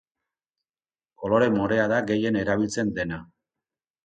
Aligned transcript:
Kolore 1.23 1.49
morea 1.57 1.85
da 1.93 1.99
gehien 2.13 2.41
erabiltzen 2.41 2.91
dena. 2.97 3.21